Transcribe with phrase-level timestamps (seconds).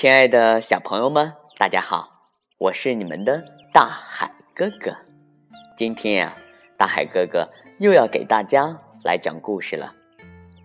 [0.00, 2.24] 亲爱的小朋友们，大家好，
[2.56, 4.96] 我是你们的大海哥哥。
[5.76, 6.34] 今天呀，
[6.78, 9.94] 大海哥哥又要给大家来讲故事了。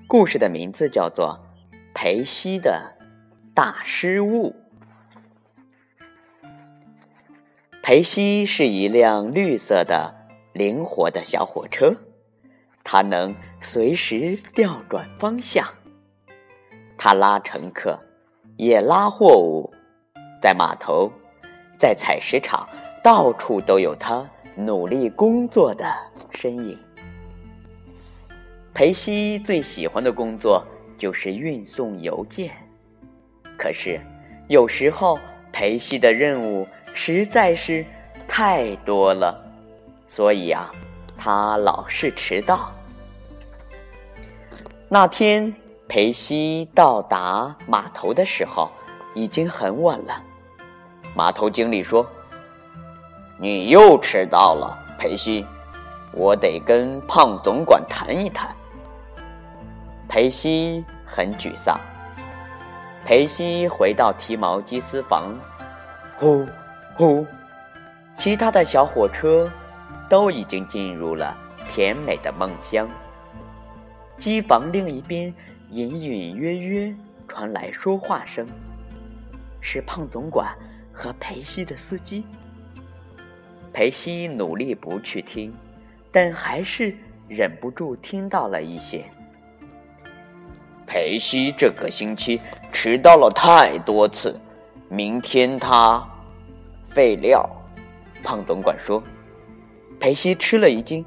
[0.08, 1.46] 故事的名字叫做
[1.94, 2.96] 《裴西的
[3.54, 4.56] 大失误》。
[7.84, 10.16] 裴西是一辆绿色的、
[10.54, 11.98] 灵活的小火车，
[12.86, 15.68] 它能随时调转方向。
[16.98, 18.00] 它拉乘客。
[18.58, 19.70] 也拉货物，
[20.42, 21.12] 在码头，
[21.78, 22.68] 在采石场，
[23.04, 25.94] 到处都有他努力工作的
[26.32, 26.78] 身影。
[28.74, 30.64] 裴西最喜欢的工作
[30.98, 32.52] 就是运送邮件，
[33.58, 34.00] 可是
[34.48, 35.20] 有时候
[35.52, 37.86] 裴西的任务实在是
[38.26, 39.38] 太多了，
[40.08, 40.72] 所以啊，
[41.18, 42.72] 他老是迟到。
[44.88, 45.54] 那天。
[45.88, 48.70] 裴西到达码头的时候，
[49.14, 50.22] 已经很晚了。
[51.16, 52.06] 码头经理说
[53.38, 55.46] ：“你又迟到了，裴西，
[56.12, 58.54] 我得跟胖总管谈一谈。
[60.10, 61.80] ”裴西很沮丧。
[63.06, 65.38] 裴西回到提毛机私房，
[66.18, 66.46] 呼
[66.98, 67.26] 呼，
[68.18, 69.50] 其他的小火车
[70.10, 71.38] 都已经进入了
[71.70, 72.90] 甜美的梦乡。
[74.18, 75.34] 机房另一边。
[75.76, 76.96] 隐隐约约
[77.28, 78.48] 传来说话声，
[79.60, 80.56] 是胖总管
[80.94, 82.24] 和裴西的司机。
[83.74, 85.54] 裴西努力不去听，
[86.14, 86.96] 但还是
[87.28, 89.04] 忍不住听到了一些。
[90.88, 92.40] 裴西这个星期
[92.72, 94.40] 迟到了太多次，
[94.88, 96.08] 明天他
[96.88, 97.46] 废料。
[98.24, 99.04] 胖总管说。
[100.00, 101.04] 裴西吃了一惊，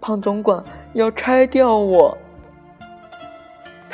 [0.00, 2.16] 胖总管要拆掉我。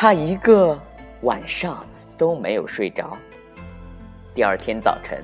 [0.00, 0.78] 他一个
[1.22, 1.84] 晚上
[2.16, 3.16] 都没有睡着。
[4.32, 5.20] 第二天早晨，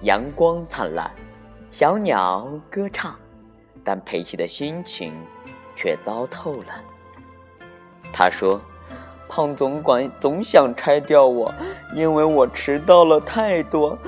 [0.00, 1.10] 阳光灿烂，
[1.70, 3.14] 小鸟歌唱，
[3.84, 5.12] 但佩奇的心情
[5.76, 6.82] 却糟透了。
[8.10, 8.58] 他说
[9.28, 11.52] ：“胖总管总想拆掉我，
[11.94, 13.98] 因为我迟到了太多。”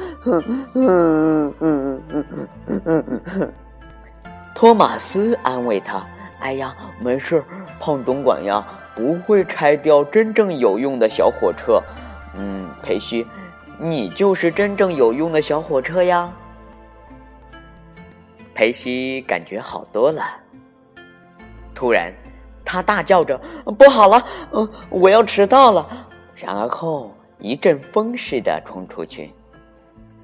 [4.54, 6.02] 托马斯安慰他
[6.40, 7.44] ：“哎呀，没事，
[7.78, 8.66] 胖总管呀。”
[8.98, 11.80] 不会拆掉真正有用的小火车，
[12.34, 13.24] 嗯，裴西，
[13.78, 16.32] 你就是真正有用的小火车呀。
[18.56, 20.24] 裴西感觉好多了。
[21.76, 22.12] 突然，
[22.64, 23.40] 他大叫着
[23.78, 24.20] ：“不好了，
[24.50, 29.32] 嗯，我要迟到了！”然后一阵风似的冲出去。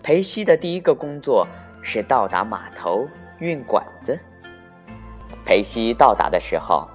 [0.02, 1.46] 裴西的第一个工作
[1.80, 3.06] 是到达码头
[3.38, 4.18] 运管子。
[5.44, 6.88] 裴西到达的时候。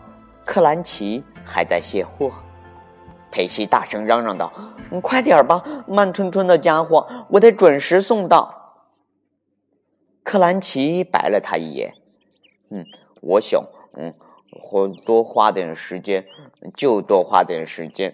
[0.46, 2.32] 克兰奇还在卸货，
[3.32, 4.54] 裴西大声嚷嚷道
[4.92, 8.56] ：“你快点吧，慢吞吞的家伙，我得准时送到。”
[10.24, 11.96] 克兰奇白了他一眼
[12.70, 12.86] ：“嗯，
[13.22, 13.64] 我想，
[13.96, 14.14] 嗯，
[14.62, 16.24] 或多花点时间，
[16.78, 18.14] 就多花点时间。”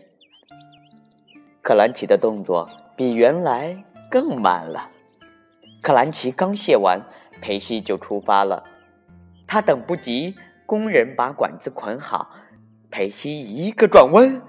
[1.62, 4.92] 克兰奇的动作比原来更慢了。
[5.82, 7.02] 克兰奇刚卸完，
[7.42, 8.64] 裴西就出发了，
[9.46, 10.36] 他等不及。
[10.68, 12.28] 工人把管子捆好，
[12.98, 14.42] 裴西一个转弯，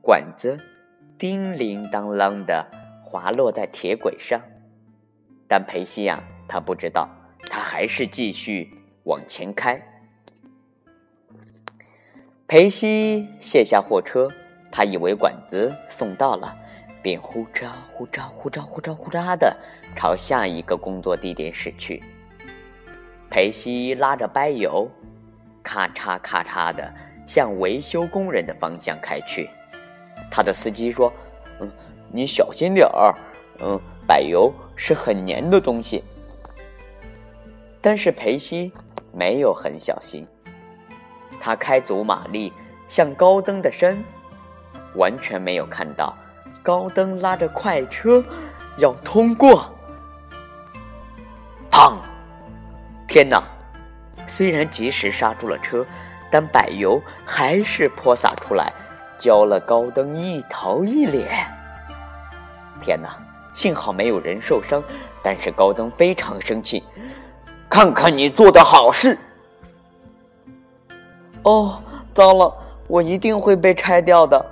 [0.00, 0.58] 管子
[1.16, 2.66] 叮铃当啷的
[3.04, 4.40] 滑落在铁轨上。
[5.46, 7.08] 但裴西呀，他不知道，
[7.48, 8.74] 他还是继续
[9.04, 9.80] 往前开。
[12.48, 14.28] 裴西卸下货车，
[14.72, 16.58] 他以为管子送到了，
[17.04, 19.56] 便呼喳呼喳呼喳呼喳呼喳的
[19.94, 22.02] 朝下一个工作地点驶去。
[23.30, 24.90] 裴西拉着柏油。
[25.64, 26.92] 咔嚓咔嚓的
[27.26, 29.48] 向维修工人的方向开去。
[30.30, 31.12] 他的司机说
[31.60, 31.70] ：“嗯，
[32.10, 33.14] 你小心点儿。
[33.60, 36.04] 嗯，柏油是很粘的东西。”
[37.80, 38.72] 但是裴西
[39.12, 40.24] 没有很小心。
[41.40, 42.52] 他开足马力
[42.86, 44.02] 向高登的身，
[44.94, 46.16] 完全没有看到
[46.62, 48.24] 高登拉着快车
[48.76, 49.68] 要通过。
[51.70, 51.96] 砰！
[53.08, 53.42] 天哪！
[54.28, 55.84] 虽然及时刹住了车，
[56.32, 58.72] 但柏油还是泼洒出来，
[59.18, 61.46] 浇了高登一头一脸。
[62.80, 63.10] 天哪！
[63.52, 64.82] 幸好没有人受伤，
[65.22, 66.82] 但是高登非常生气。
[67.68, 69.18] 看看你做的好事！
[71.42, 71.82] 哦，
[72.14, 72.56] 糟了，
[72.86, 74.42] 我一定会被拆掉的！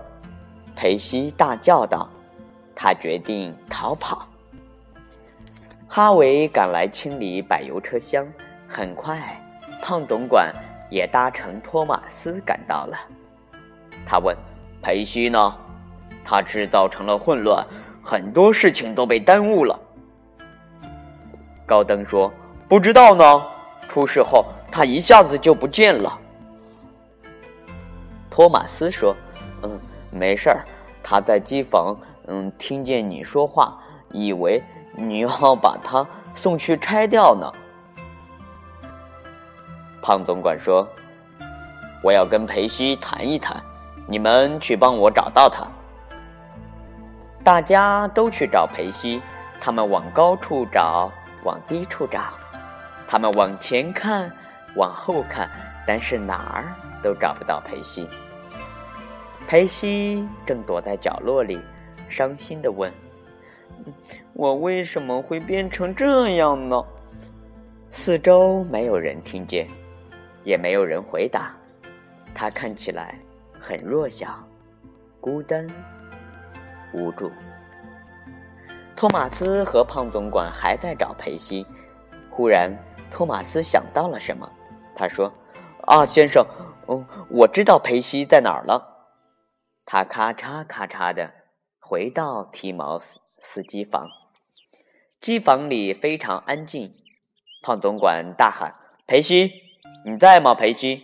[0.77, 2.07] 裴西大叫道。
[2.75, 4.27] 他决定逃跑。
[5.89, 8.27] 哈维赶来清理柏油车厢，
[8.69, 9.43] 很快。
[9.83, 10.55] 胖总管
[10.91, 12.99] 也搭乘托马斯赶到了。
[14.05, 14.37] 他问
[14.83, 15.57] ：“裴西呢？
[16.25, 17.65] 他制造成了混乱，
[18.03, 19.79] 很多事情都被耽误了。
[21.65, 22.33] 高登说
[22.69, 23.47] ：“不知道呢。
[23.89, 26.19] 出事后，他一下子就不见了。”
[28.29, 29.17] 托马斯说
[29.63, 30.65] ：“嗯，没事儿，
[31.03, 31.97] 他在机房，
[32.27, 33.79] 嗯，听见你说话，
[34.13, 34.63] 以为
[34.97, 37.53] 你要把他送去拆掉呢。”
[40.03, 40.89] 胖总管说
[42.03, 43.63] ：“我要跟裴西谈一谈，
[44.07, 45.67] 你们去帮我找到他。”
[47.45, 49.21] 大家都去找裴西，
[49.61, 51.11] 他们往高处找，
[51.45, 52.35] 往低处找，
[53.07, 54.31] 他们往前看，
[54.77, 55.51] 往后看，
[55.87, 58.09] 但是哪儿都找不到裴西。
[59.47, 61.61] 裴西正躲在角落里，
[62.09, 62.93] 伤心的问
[64.33, 66.83] ：“我为什么会变成这样呢？”
[67.91, 69.67] 四周没有人听见。
[70.45, 71.55] 也没有人回答，
[72.35, 73.19] 他看起来
[73.61, 74.29] 很弱小、
[75.21, 75.67] 孤单、
[76.93, 77.31] 无助。
[78.97, 81.67] 托马斯和胖总管还在找裴西，
[82.31, 82.71] 忽然
[83.11, 84.51] 托马斯想到了什么，
[84.95, 85.33] 他说
[85.87, 86.45] ：“啊，先生，
[86.87, 89.09] 哦，我知道裴西在哪儿了。”
[89.87, 91.33] 他咔嚓咔嚓的
[91.81, 94.09] 回到提毛斯斯机房，
[95.21, 96.93] 机房里非常安静。
[97.63, 98.75] 胖总管大喊
[99.07, 99.51] ：“裴西！”
[100.05, 101.03] 你在吗，裴西？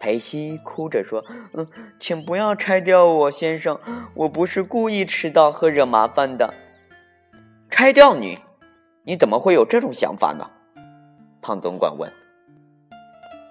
[0.00, 1.22] 裴西哭着说
[1.52, 1.66] ：“嗯，
[1.98, 3.78] 请不要拆掉我，先生，
[4.14, 6.54] 我不是故意迟到和惹麻烦的。
[7.70, 8.38] 拆掉你？
[9.04, 10.48] 你怎么会有这种想法呢？”
[11.42, 12.10] 胖总管问。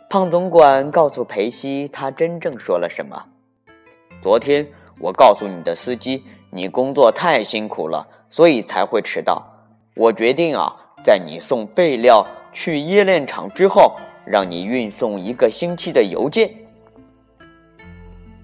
[0.09, 3.27] 胖总管告诉裴西，他真正说了什么。
[4.23, 4.67] 昨天
[4.99, 9.45] 我告诉你的司机，你工作太辛苦了，所以才会迟到。
[9.95, 12.25] 我决定啊，在你送废料。
[12.51, 16.53] 去冶炼厂之后，让你运送一个星期的邮件。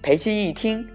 [0.02, 0.86] 裴西一听，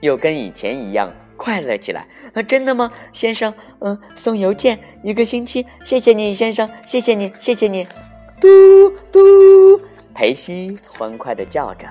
[0.00, 2.06] 又跟以前一样快乐起来。
[2.34, 3.52] 啊，真的吗，先生？
[3.80, 7.86] 嗯，送邮件一个星期，谢谢你，先生，谢谢你，谢谢你。
[8.40, 8.48] 嘟
[9.12, 9.78] 嘟，
[10.14, 11.86] 裴西欢快的叫着，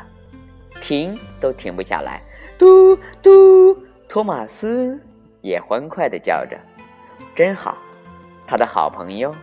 [0.81, 2.21] 停都停不下来。
[2.57, 3.77] 嘟嘟，
[4.09, 4.99] 托马斯
[5.41, 6.57] 也欢快的叫着，
[7.35, 7.77] 真好，
[8.47, 9.35] 他的好朋友。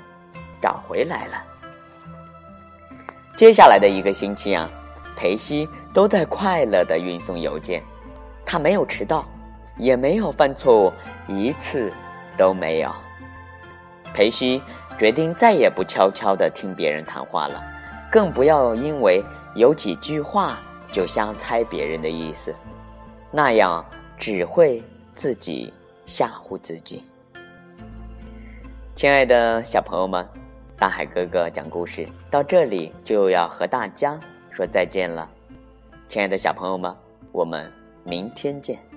[0.60, 1.32] 找回来了。
[3.36, 4.68] 接下来的一个星期啊，
[5.16, 7.82] 裴西都在快乐的运送邮件，
[8.44, 9.24] 他没有迟到，
[9.76, 10.92] 也没有犯错误，
[11.28, 11.92] 一次
[12.36, 12.92] 都没有。
[14.12, 14.60] 裴西
[14.98, 17.62] 决定再也不悄悄的听别人谈话了，
[18.10, 19.22] 更不要因为
[19.54, 20.58] 有几句话
[20.90, 22.52] 就瞎猜别人的意思，
[23.30, 23.84] 那样
[24.16, 24.82] 只会
[25.14, 25.72] 自己
[26.04, 27.04] 吓唬自己。
[28.96, 30.28] 亲爱的小朋友们。
[30.78, 34.18] 大海哥哥讲故事到这里就要和大家
[34.52, 35.28] 说再见了，
[36.08, 36.94] 亲爱的小朋友们，
[37.32, 37.72] 我们
[38.04, 38.87] 明天见。